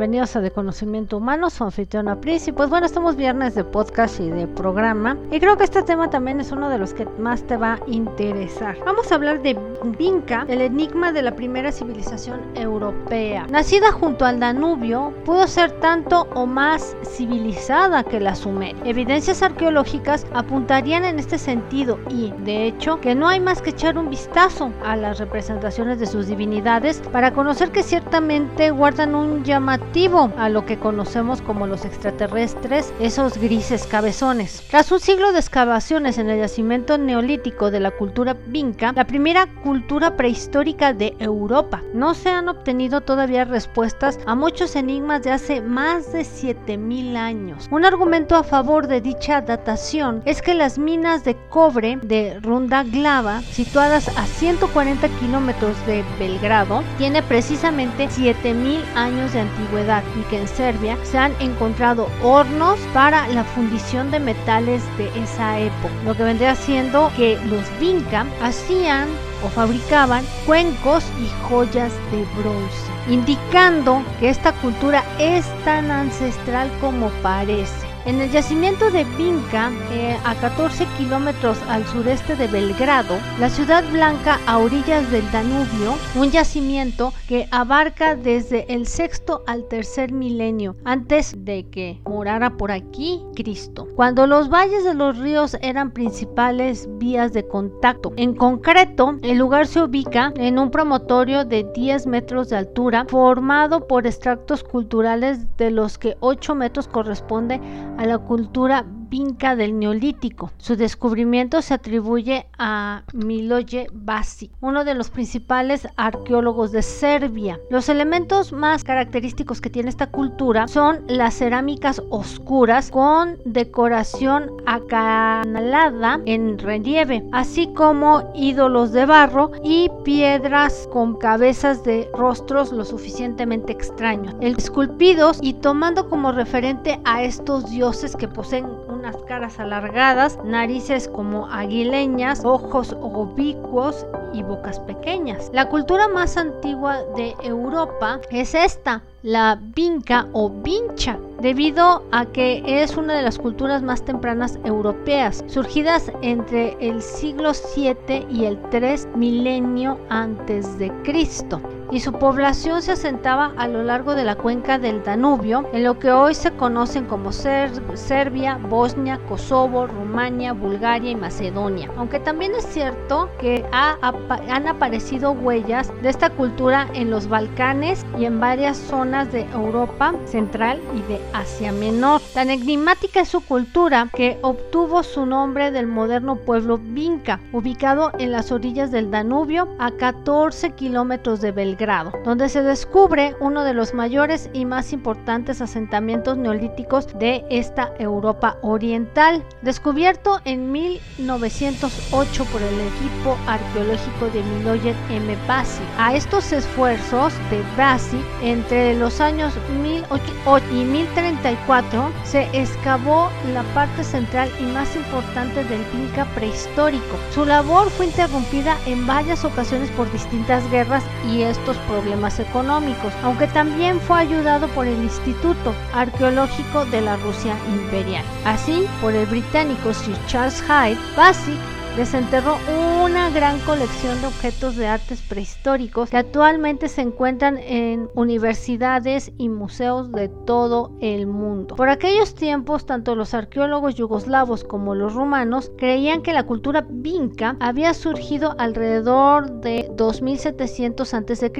Bienvenidos 0.00 0.34
a 0.34 0.40
De 0.40 0.50
Conocimiento 0.50 1.18
Humano, 1.18 1.50
su 1.50 1.62
anfitriona 1.62 2.18
Pris. 2.22 2.48
Y 2.48 2.52
pues 2.52 2.70
bueno, 2.70 2.86
estamos 2.86 3.16
viernes 3.16 3.54
de 3.54 3.64
podcast 3.64 4.18
y 4.18 4.30
de 4.30 4.46
programa. 4.46 5.18
Y 5.30 5.38
creo 5.40 5.58
que 5.58 5.64
este 5.64 5.82
tema 5.82 6.08
también 6.08 6.40
es 6.40 6.52
uno 6.52 6.70
de 6.70 6.78
los 6.78 6.94
que 6.94 7.04
más 7.18 7.42
te 7.42 7.58
va 7.58 7.74
a 7.74 7.80
interesar. 7.86 8.78
Vamos 8.86 9.12
a 9.12 9.16
hablar 9.16 9.42
de 9.42 9.58
Vinca, 9.98 10.46
el 10.48 10.62
enigma 10.62 11.12
de 11.12 11.20
la 11.20 11.36
primera 11.36 11.70
civilización 11.70 12.40
europea. 12.54 13.46
Nacida 13.50 13.92
junto 13.92 14.24
al 14.24 14.40
Danubio, 14.40 15.12
pudo 15.26 15.46
ser 15.46 15.70
tanto 15.80 16.26
o 16.34 16.46
más 16.46 16.96
civilizada 17.04 18.02
que 18.02 18.20
la 18.20 18.34
Sumeria. 18.34 18.82
Evidencias 18.86 19.42
arqueológicas 19.42 20.26
apuntarían 20.32 21.04
en 21.04 21.18
este 21.18 21.36
sentido 21.36 21.98
y, 22.08 22.32
de 22.46 22.64
hecho, 22.64 23.02
que 23.02 23.14
no 23.14 23.28
hay 23.28 23.38
más 23.38 23.60
que 23.60 23.68
echar 23.68 23.98
un 23.98 24.08
vistazo 24.08 24.72
a 24.82 24.96
las 24.96 25.18
representaciones 25.18 26.00
de 26.00 26.06
sus 26.06 26.26
divinidades 26.26 27.02
para 27.12 27.34
conocer 27.34 27.70
que 27.70 27.82
ciertamente 27.82 28.70
guardan 28.70 29.14
un 29.14 29.44
llamativo 29.44 29.89
a 30.38 30.48
lo 30.48 30.66
que 30.66 30.78
conocemos 30.78 31.42
como 31.42 31.66
los 31.66 31.84
extraterrestres, 31.84 32.94
esos 33.00 33.36
grises 33.38 33.88
cabezones. 33.88 34.62
Tras 34.70 34.92
un 34.92 35.00
siglo 35.00 35.32
de 35.32 35.40
excavaciones 35.40 36.16
en 36.16 36.30
el 36.30 36.38
yacimiento 36.38 36.96
neolítico 36.96 37.72
de 37.72 37.80
la 37.80 37.90
cultura 37.90 38.36
vinca, 38.46 38.92
la 38.94 39.04
primera 39.04 39.48
cultura 39.64 40.16
prehistórica 40.16 40.92
de 40.92 41.16
Europa, 41.18 41.82
no 41.92 42.14
se 42.14 42.28
han 42.28 42.48
obtenido 42.48 43.00
todavía 43.00 43.44
respuestas 43.44 44.20
a 44.26 44.36
muchos 44.36 44.76
enigmas 44.76 45.24
de 45.24 45.32
hace 45.32 45.60
más 45.60 46.12
de 46.12 46.22
7000 46.22 47.16
años. 47.16 47.66
Un 47.72 47.84
argumento 47.84 48.36
a 48.36 48.44
favor 48.44 48.86
de 48.86 49.00
dicha 49.00 49.40
datación 49.40 50.22
es 50.24 50.40
que 50.40 50.54
las 50.54 50.78
minas 50.78 51.24
de 51.24 51.36
cobre 51.48 51.98
de 52.00 52.38
Runda 52.40 52.84
Glava, 52.84 53.42
situadas 53.42 54.06
a 54.16 54.24
140 54.24 55.08
kilómetros 55.18 55.74
de 55.86 56.04
Belgrado, 56.20 56.84
tiene 56.96 57.24
precisamente 57.24 58.08
7000 58.08 58.84
años 58.94 59.32
de 59.32 59.40
antigüedad 59.40 59.79
y 59.80 60.22
que 60.28 60.38
en 60.38 60.48
Serbia 60.48 60.98
se 61.04 61.16
han 61.16 61.32
encontrado 61.40 62.08
hornos 62.22 62.78
para 62.92 63.26
la 63.28 63.44
fundición 63.44 64.10
de 64.10 64.20
metales 64.20 64.82
de 64.98 65.08
esa 65.22 65.58
época, 65.58 65.94
lo 66.04 66.14
que 66.14 66.24
vendría 66.24 66.54
siendo 66.54 67.10
que 67.16 67.38
los 67.46 67.64
Vinca 67.80 68.26
hacían 68.42 69.08
o 69.42 69.48
fabricaban 69.48 70.24
cuencos 70.44 71.04
y 71.18 71.28
joyas 71.48 71.92
de 72.12 72.24
bronce, 72.40 72.90
indicando 73.08 74.02
que 74.18 74.28
esta 74.28 74.52
cultura 74.52 75.02
es 75.18 75.46
tan 75.64 75.90
ancestral 75.90 76.70
como 76.80 77.08
parece. 77.22 77.89
En 78.06 78.18
el 78.18 78.30
yacimiento 78.30 78.90
de 78.90 79.04
Vinca, 79.18 79.70
eh, 79.92 80.16
a 80.24 80.34
14 80.36 80.86
kilómetros 80.96 81.58
al 81.68 81.84
sureste 81.84 82.34
de 82.34 82.46
Belgrado, 82.46 83.18
la 83.38 83.50
ciudad 83.50 83.84
blanca 83.92 84.40
a 84.46 84.56
orillas 84.56 85.10
del 85.10 85.30
Danubio, 85.30 85.94
un 86.14 86.30
yacimiento 86.30 87.12
que 87.28 87.46
abarca 87.50 88.16
desde 88.16 88.64
el 88.72 88.86
sexto 88.86 89.42
al 89.46 89.68
tercer 89.68 90.12
milenio, 90.12 90.76
antes 90.84 91.34
de 91.44 91.68
que 91.68 92.00
morara 92.06 92.56
por 92.56 92.72
aquí 92.72 93.22
Cristo, 93.36 93.86
cuando 93.96 94.26
los 94.26 94.48
valles 94.48 94.82
de 94.82 94.94
los 94.94 95.18
ríos 95.18 95.58
eran 95.60 95.90
principales 95.90 96.88
vías 96.92 97.34
de 97.34 97.46
contacto. 97.46 98.14
En 98.16 98.34
concreto, 98.34 99.16
el 99.22 99.36
lugar 99.36 99.66
se 99.66 99.82
ubica 99.82 100.32
en 100.36 100.58
un 100.58 100.70
promontorio 100.70 101.44
de 101.44 101.66
10 101.74 102.06
metros 102.06 102.48
de 102.48 102.56
altura, 102.56 103.04
formado 103.08 103.86
por 103.86 104.06
extractos 104.06 104.64
culturales 104.64 105.54
de 105.58 105.70
los 105.70 105.98
que 105.98 106.16
8 106.20 106.54
metros 106.54 106.88
corresponde 106.88 107.60
a 108.00 108.06
la 108.06 108.16
cultura 108.16 108.86
vinca 109.10 109.56
del 109.56 109.78
Neolítico. 109.78 110.52
Su 110.56 110.76
descubrimiento 110.76 111.60
se 111.62 111.74
atribuye 111.74 112.46
a 112.56 113.02
Miloje 113.12 113.88
Basi, 113.92 114.52
uno 114.60 114.84
de 114.84 114.94
los 114.94 115.10
principales 115.10 115.88
arqueólogos 115.96 116.70
de 116.70 116.82
Serbia. 116.82 117.58
Los 117.70 117.88
elementos 117.88 118.52
más 118.52 118.84
característicos 118.84 119.60
que 119.60 119.68
tiene 119.68 119.90
esta 119.90 120.06
cultura 120.06 120.68
son 120.68 121.00
las 121.08 121.34
cerámicas 121.34 122.00
oscuras 122.10 122.90
con 122.90 123.36
decoración 123.44 124.52
acanalada 124.64 126.20
en 126.24 126.58
relieve, 126.58 127.24
así 127.32 127.72
como 127.74 128.30
ídolos 128.34 128.92
de 128.92 129.06
barro 129.06 129.50
y 129.64 129.90
piedras 130.04 130.88
con 130.92 131.16
cabezas 131.16 131.82
de 131.82 132.08
rostros 132.14 132.72
lo 132.72 132.84
suficientemente 132.84 133.72
extraños, 133.72 134.36
esculpidos 134.40 135.40
y 135.42 135.54
tomando 135.54 136.08
como 136.08 136.30
referente 136.30 137.00
a 137.04 137.24
estos 137.24 137.70
dioses 137.70 138.14
que 138.14 138.28
poseen 138.28 138.66
unas 139.00 139.16
caras 139.22 139.58
alargadas, 139.58 140.38
narices 140.44 141.08
como 141.08 141.46
aguileñas, 141.46 142.44
ojos 142.44 142.94
oblicuos 143.00 144.06
y 144.34 144.42
bocas 144.42 144.78
pequeñas. 144.80 145.50
La 145.54 145.70
cultura 145.70 146.06
más 146.08 146.36
antigua 146.36 146.98
de 147.16 147.34
Europa 147.42 148.20
es 148.30 148.54
esta, 148.54 149.02
la 149.22 149.58
vinca 149.58 150.28
o 150.32 150.50
vincha, 150.50 151.18
debido 151.40 152.02
a 152.12 152.26
que 152.26 152.62
es 152.66 152.96
una 152.98 153.14
de 153.14 153.22
las 153.22 153.38
culturas 153.38 153.82
más 153.82 154.04
tempranas 154.04 154.58
europeas, 154.64 155.42
surgidas 155.46 156.12
entre 156.20 156.76
el 156.78 157.00
siglo 157.00 157.54
7 157.54 158.26
y 158.30 158.44
el 158.44 158.60
3 158.68 159.08
milenio 159.16 159.98
antes 160.10 160.78
de 160.78 160.92
Cristo 161.04 161.60
y 161.90 162.00
su 162.00 162.12
población 162.12 162.82
se 162.82 162.92
asentaba 162.92 163.52
a 163.56 163.66
lo 163.66 163.82
largo 163.82 164.14
de 164.14 164.24
la 164.24 164.36
cuenca 164.36 164.78
del 164.78 165.02
Danubio, 165.02 165.68
en 165.72 165.84
lo 165.84 165.98
que 165.98 166.12
hoy 166.12 166.34
se 166.34 166.52
conocen 166.52 167.06
como 167.06 167.32
Serbia, 167.32 168.58
Bosnia, 168.68 169.18
Kosovo, 169.28 169.86
Rumania, 169.86 170.52
Bulgaria 170.52 171.10
y 171.10 171.16
Macedonia. 171.16 171.90
Aunque 171.96 172.20
también 172.20 172.54
es 172.54 172.64
cierto 172.64 173.28
que 173.40 173.64
han 173.72 174.68
aparecido 174.68 175.32
huellas 175.32 175.92
de 176.02 176.10
esta 176.10 176.30
cultura 176.30 176.86
en 176.94 177.10
los 177.10 177.28
Balcanes 177.28 178.06
y 178.18 178.24
en 178.24 178.38
varias 178.38 178.76
zonas 178.76 179.32
de 179.32 179.42
Europa 179.52 180.14
Central 180.26 180.80
y 180.94 181.12
de 181.12 181.20
Asia 181.32 181.72
Menor. 181.72 182.20
Tan 182.34 182.50
enigmática 182.50 183.20
es 183.20 183.28
su 183.28 183.40
cultura 183.44 184.08
que 184.14 184.38
obtuvo 184.42 185.02
su 185.02 185.26
nombre 185.26 185.70
del 185.70 185.86
moderno 185.86 186.36
pueblo 186.36 186.78
Vinca, 186.78 187.40
ubicado 187.52 188.12
en 188.18 188.30
las 188.32 188.52
orillas 188.52 188.90
del 188.90 189.10
Danubio 189.10 189.68
a 189.78 189.90
14 189.90 190.70
kilómetros 190.72 191.40
de 191.40 191.50
Belgrado 191.52 191.79
donde 192.24 192.50
se 192.50 192.62
descubre 192.62 193.34
uno 193.40 193.64
de 193.64 193.72
los 193.72 193.94
mayores 193.94 194.50
y 194.52 194.66
más 194.66 194.92
importantes 194.92 195.62
asentamientos 195.62 196.36
neolíticos 196.36 197.06
de 197.18 197.42
esta 197.48 197.90
Europa 197.98 198.58
oriental, 198.60 199.42
descubierto 199.62 200.40
en 200.44 200.72
1908 200.72 202.44
por 202.52 202.60
el 202.60 202.80
equipo 202.80 203.34
arqueológico 203.46 204.26
de 204.26 204.42
Miloyen 204.42 204.94
M. 205.08 205.34
Bassi. 205.48 205.82
A 205.96 206.14
estos 206.14 206.52
esfuerzos 206.52 207.32
de 207.48 207.62
Bassi, 207.78 208.20
entre 208.42 208.94
los 208.94 209.18
años 209.22 209.54
1008 209.82 210.62
y 210.72 210.84
1034, 210.84 212.10
se 212.24 212.42
excavó 212.52 213.30
la 213.54 213.62
parte 213.72 214.04
central 214.04 214.50
y 214.60 214.64
más 214.64 214.94
importante 214.96 215.64
del 215.64 215.80
Inca 215.94 216.26
prehistórico. 216.34 217.16
Su 217.34 217.46
labor 217.46 217.88
fue 217.88 218.04
interrumpida 218.04 218.76
en 218.84 219.06
varias 219.06 219.46
ocasiones 219.46 219.90
por 219.92 220.12
distintas 220.12 220.70
guerras 220.70 221.02
y 221.26 221.40
esto 221.40 221.69
problemas 221.78 222.40
económicos, 222.40 223.12
aunque 223.22 223.46
también 223.48 224.00
fue 224.00 224.18
ayudado 224.18 224.68
por 224.68 224.86
el 224.86 225.02
Instituto 225.02 225.74
Arqueológico 225.94 226.84
de 226.86 227.00
la 227.00 227.16
Rusia 227.16 227.56
Imperial. 227.68 228.24
Así, 228.44 228.86
por 229.00 229.14
el 229.14 229.26
británico 229.26 229.92
Sir 229.94 230.16
Charles 230.26 230.62
Hyde, 230.62 230.98
Basic 231.16 231.79
desenterró 232.00 232.56
una 233.04 233.28
gran 233.28 233.58
colección 233.58 234.18
de 234.22 234.28
objetos 234.28 234.74
de 234.74 234.86
artes 234.86 235.20
prehistóricos 235.20 236.08
que 236.08 236.16
actualmente 236.16 236.88
se 236.88 237.02
encuentran 237.02 237.58
en 237.58 238.08
universidades 238.14 239.32
y 239.36 239.50
museos 239.50 240.10
de 240.10 240.30
todo 240.30 240.92
el 241.02 241.26
mundo. 241.26 241.76
Por 241.76 241.90
aquellos 241.90 242.34
tiempos, 242.34 242.86
tanto 242.86 243.14
los 243.14 243.34
arqueólogos 243.34 243.96
yugoslavos 243.96 244.64
como 244.64 244.94
los 244.94 245.12
rumanos 245.12 245.70
creían 245.76 246.22
que 246.22 246.32
la 246.32 246.44
cultura 246.44 246.86
vinca 246.88 247.58
había 247.60 247.92
surgido 247.92 248.54
alrededor 248.56 249.60
de 249.60 249.86
2700 249.94 251.12
a.C., 251.12 251.52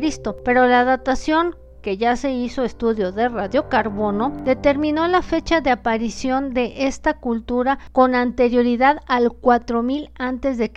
pero 0.43 0.67
la 0.67 0.85
datación 0.85 1.55
que 1.81 1.97
ya 1.97 2.17
se 2.17 2.33
hizo 2.33 2.65
estudio 2.65 3.13
de 3.13 3.29
radiocarbono, 3.29 4.33
determinó 4.45 5.07
la 5.09 5.23
fecha 5.23 5.61
de 5.61 5.71
aparición 5.71 6.55
de 6.55 6.87
esta 6.87 7.15
cultura 7.15 7.79
con 7.93 8.15
anterioridad 8.15 9.01
al 9.07 9.31
4000 9.33 10.11
a.C. 10.19 10.73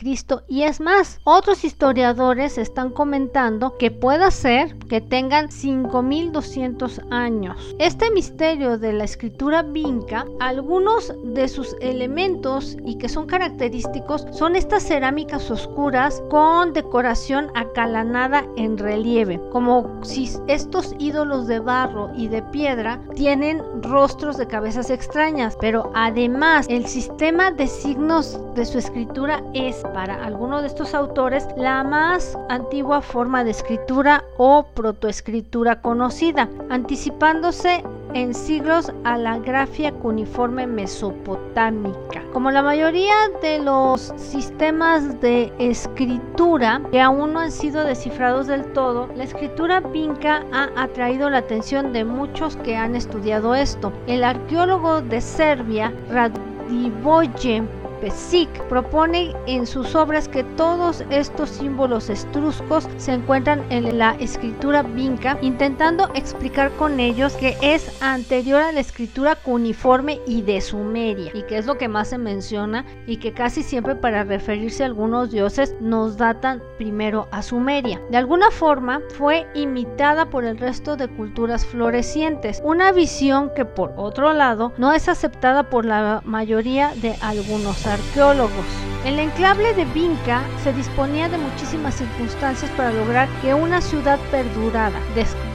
y 0.48 0.64
es 0.64 0.80
más, 0.80 1.20
otros 1.24 1.64
historiadores 1.64 2.58
están 2.58 2.92
comentando 2.92 3.78
que 3.78 3.92
pueda 3.92 4.32
ser 4.32 4.78
que 4.90 5.02
tengan 5.02 5.52
5200 5.52 7.02
años. 7.10 7.76
Este 7.80 8.12
misterio 8.12 8.78
de 8.78 8.94
la 8.94 9.04
escritura 9.04 9.62
vinca, 9.62 10.26
algunos 10.40 11.14
de 11.24 11.48
sus 11.48 11.76
elementos 11.82 12.78
y 12.86 12.98
que 12.98 13.10
son 13.10 13.26
característicos 13.26 14.26
son 14.32 14.56
estas 14.56 14.84
cerámicas 14.84 15.50
oscuras 15.52 16.24
con 16.30 16.74
decoración 16.74 17.52
acalanada 17.56 18.46
en 18.56 18.78
relieve, 18.78 19.42
como 19.52 20.04
si 20.04 20.30
estos 20.48 20.93
ídolos 21.00 21.48
de 21.48 21.60
barro 21.60 22.12
y 22.16 22.28
de 22.28 22.42
piedra 22.42 23.00
tienen 23.16 23.62
rostros 23.82 24.38
de 24.38 24.48
cabezas 24.48 24.90
extrañas, 24.90 25.58
pero 25.60 25.92
además 25.94 26.66
el 26.70 26.86
sistema 26.86 27.52
de 27.52 27.68
signos 27.68 28.40
de 28.56 28.66
su 28.66 28.78
escritura 28.78 29.44
es 29.54 29.84
para 29.94 30.24
algunos 30.24 30.62
de 30.62 30.68
estos 30.68 30.94
autores 30.94 31.48
la 31.58 31.84
más 31.84 32.38
antigua 32.50 33.02
forma 33.02 33.44
de 33.44 33.52
escritura 33.52 34.24
o 34.38 34.66
protoescritura 34.74 35.82
conocida, 35.82 36.50
anticipándose 36.70 37.84
en 38.14 38.34
siglos 38.34 38.92
a 39.04 39.18
la 39.18 39.40
grafía 39.40 39.92
cuneiforme 39.92 40.68
mesopotámica. 40.68 42.24
Como 42.32 42.52
la 42.52 42.62
mayoría 42.62 43.14
de 43.42 43.60
los 43.60 44.14
sistemas 44.18 45.20
de 45.22 45.52
escritura 45.60 46.82
que 46.92 47.02
aún 47.02 47.34
no 47.34 47.40
han 47.40 47.52
sido 47.52 47.84
descifrados 47.84 48.48
del 48.48 48.66
todo, 48.74 49.08
la 49.16 49.24
escritura 49.24 49.80
vinca 49.80 50.44
ha 50.52 50.70
atraído 50.76 51.30
la 51.30 51.40
atención 51.40 51.94
de 51.94 52.06
muchos 52.06 52.56
que 52.58 52.76
han 52.76 52.96
estudiado 52.96 53.56
esto. 53.56 53.92
El 54.08 54.24
arqueólogo 54.24 55.02
de 55.02 55.22
Serbia, 55.22 55.94
Radivoje 56.10 57.64
Pesik 58.04 58.50
propone 58.68 59.34
en 59.48 59.66
sus 59.66 59.96
obras 59.96 60.28
que 60.28 60.44
todos 60.44 61.06
estos 61.10 61.50
símbolos 61.50 62.10
estruscos 62.10 62.86
se 62.98 63.14
encuentran 63.14 63.64
en 63.70 63.98
la 63.98 64.16
escritura 64.16 64.84
vinca, 64.84 65.38
intentando 65.42 66.10
explicar 66.14 66.70
con 66.72 67.00
ellos 67.00 67.32
que 67.38 67.56
es 67.62 68.02
anterior 68.02 68.62
a 68.62 68.74
la 68.74 68.82
escritura 68.82 69.38
cuneiforme 69.38 70.20
y 70.28 70.42
de 70.42 70.60
Sumeria, 70.60 71.32
y 71.34 71.44
que 71.44 71.58
es 71.58 71.66
lo 71.66 71.78
que 71.78 71.88
más 71.88 72.10
se 72.10 72.18
menciona 72.18 72.84
y 73.08 73.18
que 73.18 73.32
casi 73.32 73.64
siempre 73.64 73.96
para 73.96 74.26
referirse 74.26 74.84
a 74.84 74.88
algunos 74.88 75.32
dioses 75.32 75.74
nos 75.80 76.18
datan 76.18 76.62
primero 76.78 77.30
a 77.32 77.42
Sumeria. 77.42 78.02
De 78.12 78.18
alguna 78.18 78.52
forma 78.52 79.02
fue 79.18 79.48
imitada 79.54 80.30
por 80.30 80.44
el 80.44 80.58
resto 80.58 80.98
de 80.98 81.08
culturas 81.08 81.66
florecientes, 81.66 82.62
una 82.66 82.92
visión 82.92 83.50
que 83.56 83.64
por 83.64 83.94
otro 83.96 84.34
lado 84.34 84.74
no 84.78 84.92
es 84.92 85.08
aceptada 85.08 85.70
por 85.70 85.86
la 85.86 86.22
mayoría 86.26 86.92
de 86.96 87.16
algunos 87.22 87.88
arqueólogos. 87.94 88.93
El 89.06 89.20
enclave 89.20 89.74
de 89.74 89.84
Vinca 89.84 90.44
se 90.64 90.72
disponía 90.72 91.28
de 91.28 91.38
muchísimas 91.38 91.96
circunstancias 91.96 92.72
para 92.78 92.94
lograr 92.94 93.28
que 93.42 93.54
una 93.54 93.82
ciudad 93.82 94.18
perdurara, 94.32 94.98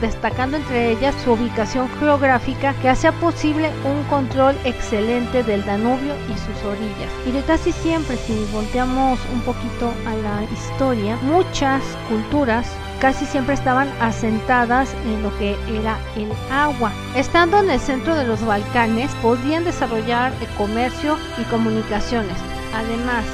destacando 0.01 0.57
entre 0.57 0.91
ellas 0.91 1.15
su 1.23 1.31
ubicación 1.31 1.89
geográfica 1.99 2.75
que 2.75 2.89
hacía 2.89 3.11
posible 3.13 3.71
un 3.85 4.03
control 4.03 4.55
excelente 4.65 5.41
del 5.41 5.65
Danubio 5.65 6.13
y 6.27 6.37
sus 6.37 6.63
orillas. 6.63 7.11
Y 7.25 7.31
de 7.31 7.41
casi 7.41 7.71
siempre, 7.71 8.17
si 8.17 8.35
volteamos 8.53 9.19
un 9.33 9.41
poquito 9.41 9.91
a 10.05 10.13
la 10.13 10.43
historia, 10.53 11.17
muchas 11.23 11.81
culturas 12.07 12.67
casi 13.01 13.25
siempre 13.25 13.55
estaban 13.55 13.89
asentadas 13.99 14.93
en 15.05 15.23
lo 15.23 15.35
que 15.39 15.57
era 15.67 15.97
el 16.15 16.31
agua. 16.51 16.91
Estando 17.15 17.57
en 17.57 17.71
el 17.71 17.79
centro 17.79 18.13
de 18.13 18.27
los 18.27 18.45
Balcanes, 18.45 19.09
podían 19.23 19.63
desarrollar 19.63 20.33
el 20.39 20.47
comercio 20.49 21.17
y 21.39 21.43
comunicaciones. 21.45 22.37
Además, 22.71 23.27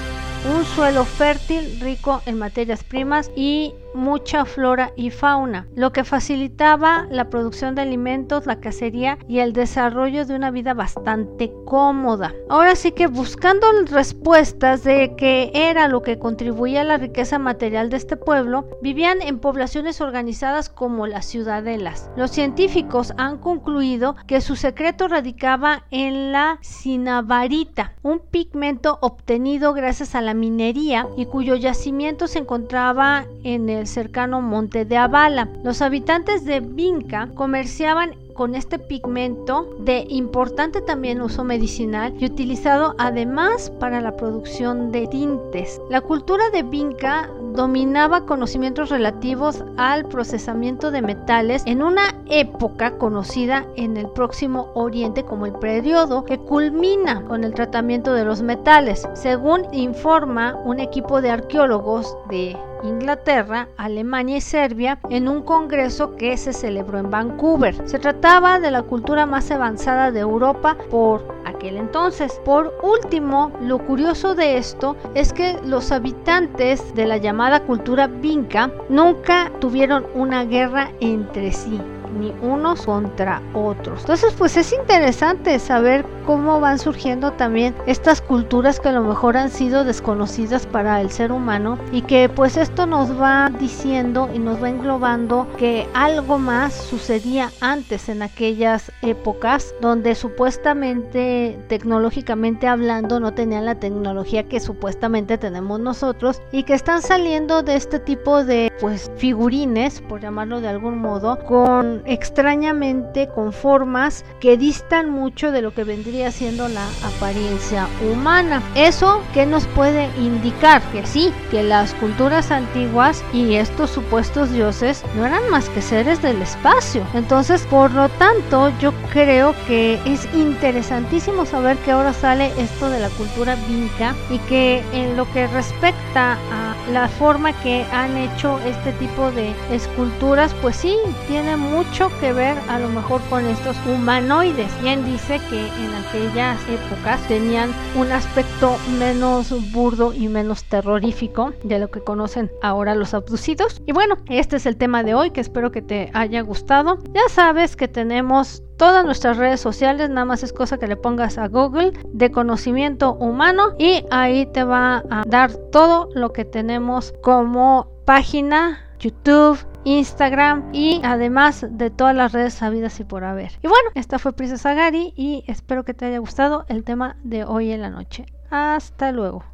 un 0.43 0.65
suelo 0.65 1.05
fértil, 1.05 1.79
rico 1.79 2.21
en 2.25 2.37
materias 2.37 2.83
primas 2.83 3.31
y 3.35 3.73
mucha 3.95 4.45
flora 4.45 4.91
y 4.95 5.09
fauna, 5.09 5.67
lo 5.75 5.91
que 5.91 6.03
facilitaba 6.03 7.07
la 7.09 7.29
producción 7.29 7.75
de 7.75 7.81
alimentos, 7.81 8.45
la 8.45 8.59
cacería 8.59 9.17
y 9.27 9.39
el 9.39 9.53
desarrollo 9.53 10.25
de 10.25 10.35
una 10.35 10.51
vida 10.51 10.73
bastante 10.73 11.51
cómoda. 11.65 12.33
Ahora 12.49 12.75
sí 12.75 12.91
que 12.91 13.07
buscando 13.07 13.65
respuestas 13.89 14.83
de 14.83 15.15
qué 15.17 15.51
era 15.53 15.87
lo 15.87 16.01
que 16.01 16.19
contribuía 16.19 16.81
a 16.81 16.85
la 16.85 16.97
riqueza 16.97 17.39
material 17.39 17.89
de 17.89 17.97
este 17.97 18.17
pueblo, 18.17 18.67
vivían 18.81 19.21
en 19.21 19.39
poblaciones 19.39 20.01
organizadas 20.01 20.69
como 20.69 21.07
las 21.07 21.25
ciudadelas. 21.25 22.09
Los 22.15 22.31
científicos 22.31 23.13
han 23.17 23.37
concluido 23.37 24.15
que 24.27 24.41
su 24.41 24.55
secreto 24.55 25.07
radicaba 25.07 25.83
en 25.91 26.31
la 26.31 26.59
cinabarita, 26.61 27.93
un 28.03 28.19
pigmento 28.19 28.99
obtenido 29.01 29.73
gracias 29.73 30.15
a 30.15 30.21
la 30.21 30.33
minería 30.33 31.07
y 31.17 31.25
cuyo 31.25 31.55
yacimiento 31.55 32.27
se 32.27 32.39
encontraba 32.39 33.25
en 33.43 33.69
el 33.69 33.84
cercano 33.87 34.41
monte 34.41 34.85
de 34.85 34.97
Avala. 34.97 35.49
Los 35.63 35.81
habitantes 35.81 36.45
de 36.45 36.59
Vinca 36.59 37.29
comerciaban 37.35 38.15
con 38.33 38.53
este 38.53 38.77
pigmento 38.77 39.75
de 39.79 40.05
importante 40.09 40.81
también 40.81 41.21
uso 41.21 41.43
medicinal 41.43 42.13
y 42.19 42.25
utilizado 42.25 42.93
además 42.97 43.71
para 43.79 44.01
la 44.01 44.15
producción 44.17 44.91
de 44.91 45.07
tintes. 45.07 45.81
La 45.89 46.01
cultura 46.01 46.49
de 46.51 46.63
Vinca 46.63 47.29
dominaba 47.55 48.25
conocimientos 48.25 48.89
relativos 48.89 49.63
al 49.77 50.05
procesamiento 50.05 50.91
de 50.91 51.01
metales 51.01 51.63
en 51.65 51.81
una 51.81 52.14
época 52.29 52.97
conocida 52.97 53.65
en 53.75 53.97
el 53.97 54.09
próximo 54.09 54.71
Oriente 54.73 55.23
como 55.23 55.45
el 55.45 55.53
periodo 55.53 56.25
que 56.25 56.37
culmina 56.37 57.23
con 57.25 57.43
el 57.43 57.53
tratamiento 57.53 58.13
de 58.13 58.25
los 58.25 58.41
metales, 58.41 59.07
según 59.13 59.67
informa 59.71 60.55
un 60.63 60.79
equipo 60.79 61.21
de 61.21 61.31
arqueólogos 61.31 62.17
de 62.29 62.57
Inglaterra, 62.83 63.67
Alemania 63.77 64.37
y 64.37 64.41
Serbia 64.41 64.99
en 65.09 65.27
un 65.27 65.41
congreso 65.41 66.15
que 66.15 66.37
se 66.37 66.53
celebró 66.53 66.99
en 66.99 67.09
Vancouver. 67.09 67.75
Se 67.87 67.99
trataba 67.99 68.59
de 68.59 68.71
la 68.71 68.83
cultura 68.83 69.25
más 69.25 69.49
avanzada 69.51 70.11
de 70.11 70.19
Europa 70.19 70.77
por 70.89 71.25
aquel 71.45 71.77
entonces. 71.77 72.39
Por 72.45 72.77
último, 72.83 73.51
lo 73.61 73.79
curioso 73.79 74.35
de 74.35 74.57
esto 74.57 74.95
es 75.15 75.33
que 75.33 75.57
los 75.63 75.91
habitantes 75.91 76.93
de 76.95 77.05
la 77.05 77.17
llamada 77.17 77.61
cultura 77.61 78.07
vinca 78.07 78.71
nunca 78.89 79.51
tuvieron 79.59 80.05
una 80.13 80.43
guerra 80.45 80.91
entre 80.99 81.51
sí 81.51 81.81
ni 82.15 82.33
unos 82.41 82.85
contra 82.85 83.41
otros. 83.53 84.01
Entonces, 84.01 84.33
pues 84.37 84.57
es 84.57 84.73
interesante 84.73 85.59
saber 85.59 86.05
cómo 86.25 86.59
van 86.59 86.79
surgiendo 86.79 87.31
también 87.31 87.75
estas 87.85 88.21
culturas 88.21 88.79
que 88.79 88.89
a 88.89 88.93
lo 88.93 89.01
mejor 89.01 89.37
han 89.37 89.49
sido 89.49 89.83
desconocidas 89.83 90.65
para 90.65 91.01
el 91.01 91.11
ser 91.11 91.31
humano 91.31 91.77
y 91.91 92.01
que 92.01 92.29
pues 92.29 92.57
esto 92.57 92.85
nos 92.85 93.19
va 93.19 93.51
diciendo 93.59 94.29
y 94.33 94.39
nos 94.39 94.61
va 94.61 94.69
englobando 94.69 95.47
que 95.57 95.87
algo 95.93 96.37
más 96.39 96.73
sucedía 96.73 97.51
antes 97.61 98.09
en 98.09 98.21
aquellas 98.21 98.91
épocas 99.01 99.75
donde 99.81 100.15
supuestamente 100.15 101.59
tecnológicamente 101.67 102.67
hablando 102.67 103.19
no 103.19 103.33
tenían 103.33 103.65
la 103.65 103.75
tecnología 103.75 104.43
que 104.43 104.59
supuestamente 104.59 105.37
tenemos 105.37 105.79
nosotros 105.79 106.41
y 106.51 106.63
que 106.63 106.73
están 106.73 107.01
saliendo 107.01 107.63
de 107.63 107.75
este 107.75 107.99
tipo 107.99 108.43
de 108.43 108.71
pues 108.79 109.11
figurines 109.17 110.01
por 110.01 110.21
llamarlo 110.21 110.61
de 110.61 110.67
algún 110.67 110.99
modo 110.99 111.37
con 111.45 112.01
extrañamente 112.05 113.27
con 113.27 113.53
formas 113.53 114.25
que 114.39 114.57
distan 114.57 115.09
mucho 115.09 115.51
de 115.51 115.61
lo 115.61 115.73
que 115.73 115.83
vendría 115.83 116.31
siendo 116.31 116.67
la 116.67 116.85
apariencia 117.03 117.87
humana. 118.11 118.61
Eso 118.75 119.21
que 119.33 119.45
nos 119.45 119.65
puede 119.67 120.09
indicar 120.17 120.81
que 120.91 121.05
sí, 121.05 121.33
que 121.51 121.63
las 121.63 121.93
culturas 121.95 122.51
antiguas 122.51 123.23
y 123.33 123.55
estos 123.55 123.89
supuestos 123.89 124.51
dioses 124.51 125.03
no 125.15 125.25
eran 125.25 125.49
más 125.49 125.69
que 125.69 125.81
seres 125.81 126.21
del 126.21 126.41
espacio. 126.41 127.05
Entonces, 127.13 127.65
por 127.69 127.91
lo 127.91 128.09
tanto, 128.09 128.71
yo 128.79 128.93
creo 129.11 129.55
que 129.67 129.99
es 130.05 130.27
interesantísimo 130.33 131.45
saber 131.45 131.77
que 131.77 131.91
ahora 131.91 132.13
sale 132.13 132.51
esto 132.57 132.89
de 132.89 132.99
la 132.99 133.09
cultura 133.09 133.55
vinca 133.67 134.15
y 134.29 134.37
que 134.39 134.83
en 134.93 135.17
lo 135.17 135.29
que 135.31 135.47
respecta 135.47 136.37
a 136.51 136.64
la 136.91 137.07
forma 137.07 137.53
que 137.61 137.83
han 137.91 138.15
hecho 138.17 138.59
este 138.59 138.91
tipo 138.93 139.31
de 139.31 139.53
esculturas, 139.71 140.53
pues 140.61 140.75
sí, 140.75 140.95
tiene 141.27 141.55
mucho 141.57 142.11
que 142.19 142.33
ver 142.33 142.57
a 142.69 142.79
lo 142.79 142.89
mejor 142.89 143.21
con 143.29 143.45
estos 143.45 143.75
humanoides. 143.85 144.71
Quien 144.81 145.05
dice 145.05 145.39
que 145.49 145.67
en 145.67 145.93
aquellas 146.07 146.59
épocas 146.69 147.19
tenían 147.27 147.71
un 147.95 148.11
aspecto 148.11 148.77
menos 148.99 149.53
burdo 149.71 150.13
y 150.13 150.27
menos 150.27 150.63
terrorífico 150.65 151.53
de 151.63 151.79
lo 151.79 151.89
que 151.89 152.01
conocen 152.01 152.51
ahora 152.61 152.95
los 152.95 153.13
abducidos. 153.13 153.81
Y 153.85 153.91
bueno, 153.91 154.17
este 154.29 154.57
es 154.57 154.65
el 154.65 154.77
tema 154.77 155.03
de 155.03 155.15
hoy 155.15 155.31
que 155.31 155.41
espero 155.41 155.71
que 155.71 155.81
te 155.81 156.11
haya 156.13 156.41
gustado. 156.41 156.99
Ya 157.13 157.27
sabes 157.29 157.75
que 157.75 157.87
tenemos 157.87 158.61
todas 158.77 159.05
nuestras 159.05 159.37
redes 159.37 159.59
sociales, 159.59 160.09
nada 160.09 160.25
más 160.25 160.43
es 160.43 160.53
cosa 160.53 160.77
que 160.77 160.87
le 160.87 160.97
pongas 160.97 161.37
a 161.37 161.47
Google 161.47 161.93
de 162.13 162.31
conocimiento 162.31 163.13
humano 163.13 163.75
y 163.77 164.03
ahí 164.11 164.45
te 164.47 164.63
va 164.63 165.03
a 165.09 165.23
dar 165.25 165.53
todo 165.71 166.09
lo 166.13 166.33
que 166.33 166.45
tenemos 166.45 167.13
como 167.21 167.87
página, 168.05 168.79
YouTube, 168.99 169.57
Instagram 169.85 170.69
y 170.73 170.99
además 171.03 171.65
de 171.69 171.89
todas 171.89 172.15
las 172.15 172.33
redes 172.33 172.55
sabidas 172.55 172.99
y 172.99 173.03
por 173.05 173.23
haber. 173.23 173.51
Y 173.63 173.67
bueno, 173.67 173.89
esta 173.93 174.19
fue 174.19 174.33
Princesa 174.33 174.73
Gary 174.73 175.13
y 175.15 175.43
espero 175.47 175.85
que 175.85 175.93
te 175.93 176.05
haya 176.05 176.17
gustado 176.17 176.65
el 176.67 176.83
tema 176.83 177.15
de 177.23 177.45
hoy 177.45 177.71
en 177.71 177.81
la 177.81 177.89
noche. 177.89 178.25
Hasta 178.49 179.11
luego. 179.11 179.45